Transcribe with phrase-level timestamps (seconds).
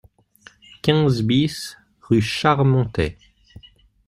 [0.81, 3.19] quinze BIS rue Charmontet